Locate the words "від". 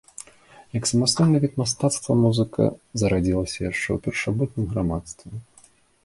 1.43-1.59